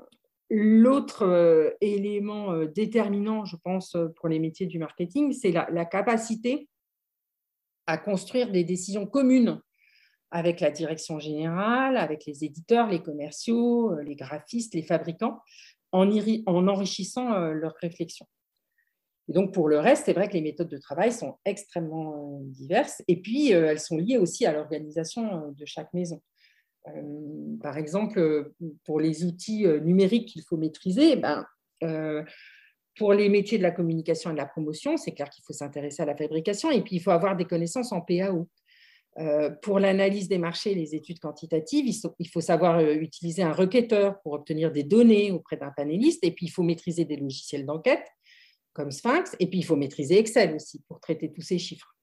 [0.50, 6.68] l'autre euh, élément euh, déterminant, je pense, pour les métiers du marketing, c'est la, capacité
[7.88, 9.62] à construire des décisions communes
[10.32, 15.40] avec la direction générale, avec les éditeurs, les commerciaux, les graphistes, les fabricants,
[15.92, 16.08] en
[16.68, 18.28] enrichissant leurs réflexions.
[19.28, 23.02] Et donc, pour le reste, c'est vrai que les méthodes de travail sont extrêmement diverses
[23.08, 26.22] et puis elles sont liées aussi à l'organisation de chaque maison.
[26.96, 28.52] Euh, par exemple,
[28.86, 31.46] pour les outils euh, numériques qu'il faut maîtriser, ben,
[31.84, 32.24] euh,
[32.98, 36.02] pour les métiers de la communication et de la promotion, c'est clair qu'il faut s'intéresser
[36.02, 38.50] à la fabrication et puis il faut avoir des connaissances en PAO.
[39.62, 41.86] pour l'analyse des marchés et les études quantitatives,
[42.20, 46.48] il faut savoir utiliser un requêteur pour obtenir des données auprès d'un panéliste et puis
[46.48, 48.06] il faut maîtriser des logiciels d'enquête
[48.74, 51.96] comme Sphinx et puis il faut maîtriser Excel aussi pour traiter tous ces chiffres.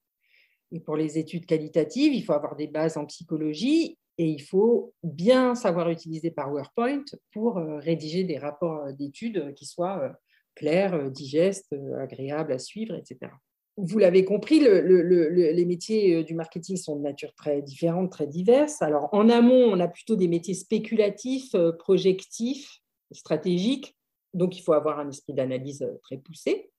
[0.71, 4.93] Et pour les études qualitatives, il faut avoir des bases en psychologie et il faut
[5.03, 10.09] bien savoir utiliser PowerPoint pour euh, rédiger des rapports euh, d'études qui soient euh,
[10.55, 13.31] clairs, digestes, agréables à suivre, etc.
[13.79, 18.81] Vous l'avez compris, les métiers du marketing sont de nature très différente, très diverse.
[18.81, 22.79] Alors, en amont, on a plutôt des métiers spéculatifs, projectifs,
[23.11, 23.95] stratégiques.
[24.33, 26.71] Donc, il faut avoir un esprit d'analyse très poussé.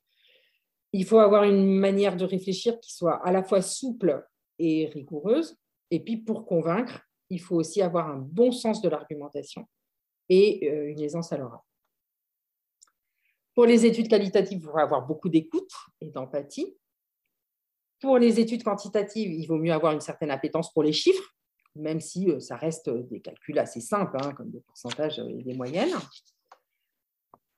[0.92, 4.26] Il faut avoir une manière de réfléchir qui soit à la fois souple
[4.58, 5.56] et rigoureuse.
[5.92, 9.66] Et puis, pour convaincre, il faut aussi avoir un bon sens de l'argumentation
[10.28, 11.60] et euh, une aisance à l'oral.
[13.54, 16.76] Pour les études qualitatives, il faut avoir beaucoup d'écoute et d'empathie.
[18.00, 21.34] Pour les études quantitatives, il vaut mieux avoir une certaine appétence pour les chiffres,
[21.74, 25.54] même si euh, ça reste des calculs assez simples, hein, comme des pourcentages et des
[25.54, 25.94] moyennes.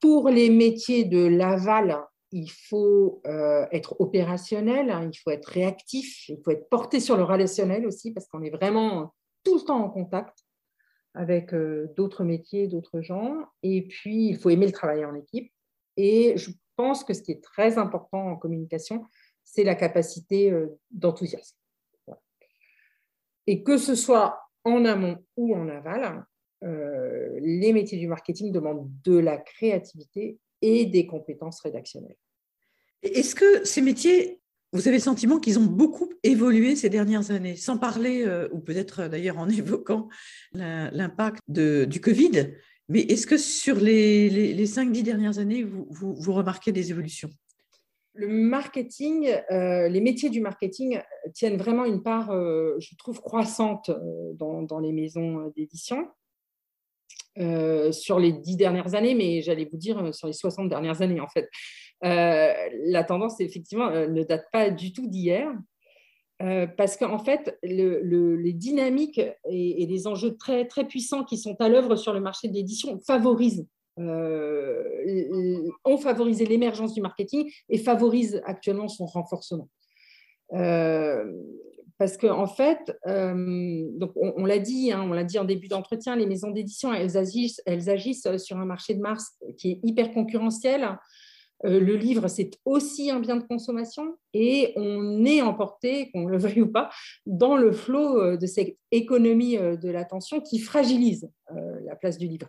[0.01, 2.03] Pour les métiers de l'aval,
[2.33, 7.17] il faut euh, être opérationnel, hein, il faut être réactif, il faut être porté sur
[7.17, 9.13] le relationnel aussi, parce qu'on est vraiment
[9.45, 10.45] tout le temps en contact
[11.15, 13.45] avec euh, d'autres métiers, d'autres gens.
[13.63, 15.53] Et puis, il faut aimer le travail en équipe.
[15.97, 19.05] Et je pense que ce qui est très important en communication,
[19.45, 21.57] c'est la capacité euh, d'enthousiasme.
[23.47, 26.25] Et que ce soit en amont ou en aval,
[26.63, 32.19] euh, les métiers du marketing demandent de la créativité et des compétences rédactionnelles.
[33.03, 34.40] Est-ce que ces métiers
[34.73, 38.61] vous avez le sentiment qu'ils ont beaucoup évolué ces dernières années, sans parler, euh, ou
[38.61, 40.09] peut-être euh, d'ailleurs en évoquant
[40.53, 42.55] l'impact du Covid,
[42.89, 47.31] mais est-ce que sur les, les, 5-10 dernières années, vous, remarquez des évolutions?
[48.15, 51.01] Le marketing, euh, les métiers du marketing
[51.33, 53.93] tiennent vraiment une part, je trouve, croissante
[54.35, 56.09] dans les maisons d'édition.
[57.37, 61.29] Sur les 10 dernières années, mais j'allais vous dire sur les 60 dernières années en
[61.29, 61.49] fait.
[62.05, 62.53] Euh,
[62.87, 65.53] la tendance, effectivement, euh, ne date pas du tout d'hier.
[66.43, 71.69] Euh, parce qu'en fait, les dynamiques et, les enjeux très, très puissants qui sont à
[71.69, 73.67] l'œuvre sur le marché de l'édition favorisent,
[73.99, 79.69] ont favorisé l'émergence du marketing et favorisent actuellement son renforcement.
[82.01, 86.17] Parce qu'en en fait, donc on, l'a dit, hein, on l'a dit en début d'entretien,
[86.17, 90.97] les maisons d'édition, elles agissent, agissent sur un marché de mars qui est hyper concurrentiel.
[91.67, 96.39] Euh, le livre, c'est aussi un bien de consommation et on est emporté, qu'on le
[96.39, 96.89] veuille ou pas,
[97.27, 101.31] dans le flot euh, de cette économie euh, de l'attention qui fragilise
[101.85, 102.49] la place du livre.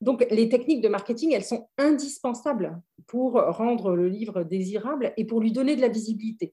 [0.00, 5.40] Donc, les techniques de marketing, elles sont indispensables pour rendre le livre désirable et pour
[5.40, 6.52] lui donner de la visibilité.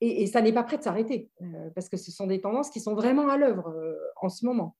[0.00, 1.30] Et, ça n'est pas prêt de s'arrêter,
[1.74, 3.74] parce que ce sont des tendances qui sont vraiment à l'œuvre
[4.20, 4.76] en ce moment.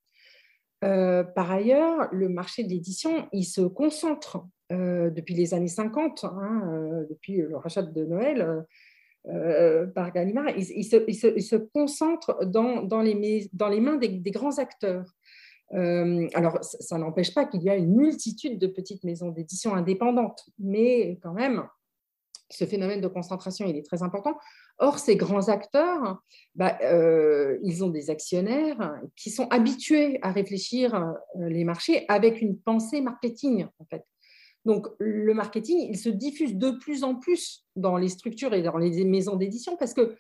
[0.81, 6.63] par ailleurs, le marché de l'édition, il se concentre euh, depuis les années 50, hein,
[6.73, 8.65] euh, depuis le rachat de Noël
[9.29, 15.15] euh, par Gallimard, il, se, concentre dans, les, dans, les, mains des, grands acteurs.
[15.71, 21.19] alors, ça, n'empêche pas qu'il y a une multitude de petites maisons d'édition indépendantes, mais
[21.23, 21.63] quand même,
[22.51, 24.37] ce phénomène de concentration, il est très important.
[24.79, 26.23] Or, ces grands acteurs,
[26.55, 26.79] bah,
[27.63, 33.67] ils ont des actionnaires qui sont habitués à réfléchir les marchés avec une pensée marketing,
[33.79, 34.05] en fait.
[34.65, 38.77] Donc, le marketing, il se diffuse de plus en plus dans les structures et dans
[38.77, 40.17] les maisons d'édition parce que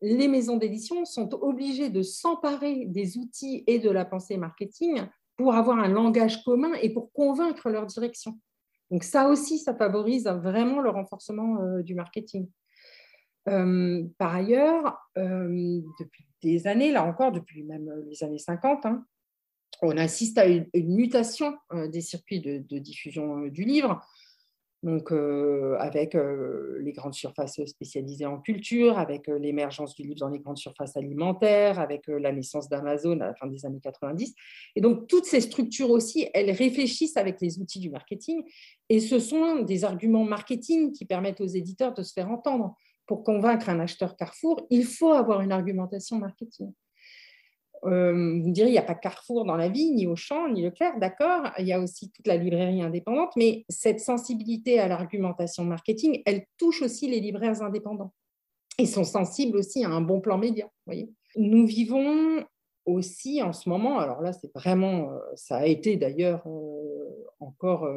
[0.00, 5.02] les maisons d'édition sont obligées de s'emparer des outils et de la pensée marketing
[5.36, 8.38] pour avoir un langage commun et pour convaincre leur direction.
[8.90, 12.48] Donc ça aussi, ça favorise vraiment le renforcement euh, du marketing.
[13.48, 18.86] Euh, par ailleurs, euh, depuis des années, là encore, depuis même les années 50,
[19.82, 21.56] on assiste à une, mutation
[21.92, 24.00] des circuits de, diffusion du livre.
[24.82, 25.12] Donc
[25.78, 30.96] avec les grandes surfaces spécialisées en culture, avec l'émergence du livre dans les grandes surfaces
[30.96, 34.34] alimentaires, avec la naissance d'Amazon à la fin des années 90.
[34.76, 38.42] Et donc toutes ces structures aussi, elles réfléchissent avec les outils du marketing,
[38.88, 42.76] et ce sont des arguments marketing qui permettent aux éditeurs de se faire entendre.
[43.06, 46.72] Pour convaincre un acheteur Carrefour, il faut avoir une argumentation marketing.
[47.84, 50.62] Euh, vous me direz, il n'y a pas Carrefour dans la vie, ni Auchan, ni
[50.62, 51.50] Leclerc, d'accord.
[51.58, 56.44] Il y a aussi toute la librairie indépendante, mais cette sensibilité à l'argumentation marketing, elle
[56.58, 58.12] touche aussi les libraires indépendants.
[58.78, 60.68] Ils sont sensibles aussi à un bon plan média.
[60.86, 62.44] Voyez Nous vivons
[62.84, 67.88] aussi en ce moment, alors là, c'est vraiment, euh, ça a été d'ailleurs euh, encore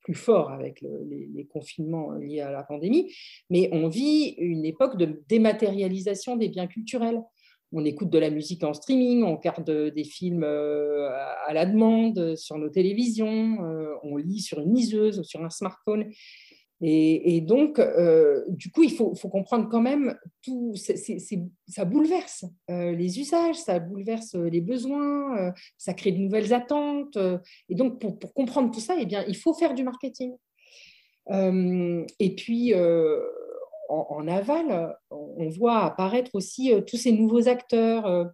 [0.00, 3.12] plus fort avec les, les, confinements liés à la pandémie,
[3.50, 7.22] mais on vit une époque de dématérialisation des biens culturels
[7.72, 11.10] on écoute de la musique en streaming, on regarde des films euh,
[11.46, 15.50] à la demande sur nos télévisions, euh, on lit sur une liseuse ou sur un
[15.50, 16.10] smartphone.
[16.80, 23.56] Et, donc, euh, du coup, il faut, comprendre quand même tout, ça bouleverse les usages,
[23.56, 27.18] ça bouleverse les besoins, ça crée de nouvelles attentes.
[27.68, 30.36] et donc, pour, pour, comprendre tout ça, eh bien, il faut faire du marketing.
[31.28, 32.72] et puis,
[33.88, 38.24] en, aval, on voit apparaître aussi euh, tous ces nouveaux acteurs, euh,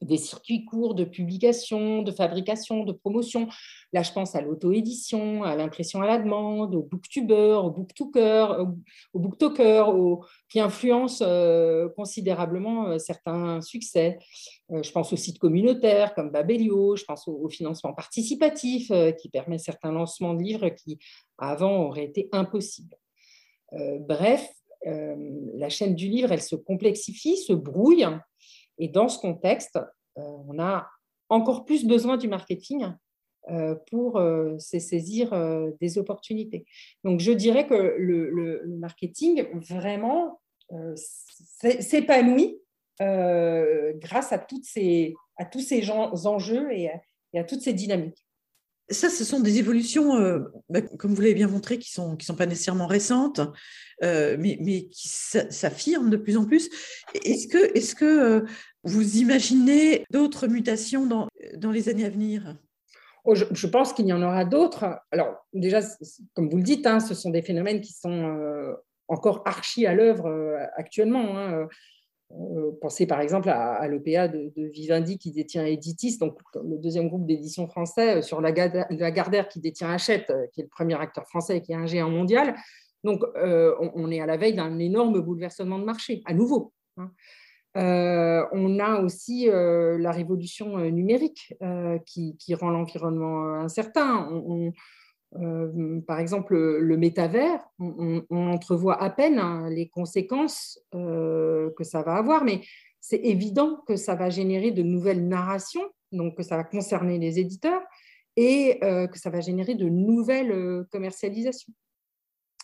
[0.00, 3.46] des circuits courts de publication, de fabrication, de promotion.
[3.92, 8.66] Là, je pense à l'auto-édition, à l'impression à la demande, au booktubers, au booktoker,
[9.12, 9.94] au booktoker,
[10.48, 14.18] qui influencent euh, considérablement certains succès.
[14.70, 19.92] je pense aux sites communautaires comme Babelio, je pense au, financement participatif qui permet certains
[19.92, 20.98] lancements de livres qui
[21.38, 22.96] avant auraient été impossibles.
[24.00, 24.50] bref,
[24.84, 28.06] la chaîne du livre, elle se complexifie, se brouille.
[28.78, 30.88] Et dans ce contexte, euh, on a
[31.28, 32.86] encore plus besoin du marketing
[33.50, 34.18] euh, pour
[34.58, 35.32] se saisir
[35.80, 36.64] des opportunités.
[37.04, 40.40] Donc, je dirais que le, marketing, vraiment,
[41.60, 42.60] s'épanouit
[42.98, 45.14] grâce à tous ces
[45.90, 46.90] enjeux et
[47.34, 48.24] à toutes ces dynamiques
[48.90, 52.16] ça, ce sont des évolutions, euh, bah, comme vous l'avez bien montré, qui ne sont,
[52.16, 53.40] qui sont pas nécessairement récentes,
[54.02, 56.68] euh, mais, mais, qui s'affirment de plus en plus.
[57.24, 58.40] Est-ce que, est que euh,
[58.84, 62.56] vous imaginez d'autres mutations dans, dans les années à venir?
[63.24, 64.98] Oh, je, pense qu'il y en aura d'autres.
[65.12, 65.80] Alors, déjà,
[66.34, 68.74] comme vous le dites, hein, ce sont des phénomènes qui sont
[69.06, 71.38] encore archi à l'œuvre actuellement.
[71.38, 71.68] Hein.
[72.40, 77.26] Euh, pensez par exemple à, l'OPA de, Vivendi qui détient Editis, donc le deuxième groupe
[77.26, 81.26] d'édition français, euh, sur la, Gardère qui détient Hachette, euh, qui est le premier acteur
[81.26, 82.54] français et qui est un géant mondial.
[83.04, 86.72] Donc on, est à la veille d'un énorme bouleversement de marché, à nouveau.
[86.98, 87.10] Hein.
[87.74, 91.52] on a aussi la révolution numérique
[92.06, 94.28] qui, rend l'environnement incertain.
[95.40, 102.02] Euh, par exemple, le métavers, on, entrevoit à peine hein, les conséquences euh, que ça
[102.02, 102.60] va avoir, mais
[103.00, 107.38] c'est évident que ça va générer de nouvelles narrations, donc que ça va concerner les
[107.38, 107.82] éditeurs
[108.36, 111.72] et euh, que ça va générer de nouvelles commercialisations.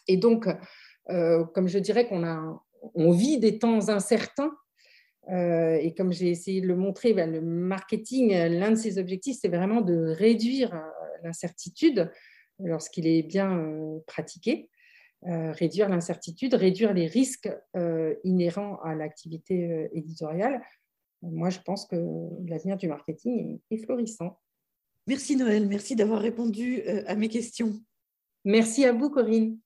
[0.07, 0.49] Et donc,
[1.07, 2.63] comme je dirais qu'on a,
[2.95, 4.55] on vit des temps incertains,
[5.31, 9.49] et comme j'ai essayé de le montrer, ben, le marketing, l'un de ses objectifs, c'est
[9.49, 10.73] vraiment de réduire
[11.23, 12.11] l'incertitude
[12.61, 14.69] lorsqu'il est bien euh, pratiqué,
[15.27, 20.63] euh, réduire l'incertitude, réduire les risques euh, inhérents à l'activité éditoriale.
[21.23, 21.97] Moi, je pense que
[22.47, 24.39] l'avenir du marketing est florissant.
[25.07, 27.73] Merci Noël, merci d'avoir répondu à mes questions.
[28.45, 29.59] Merci à vous Corinne.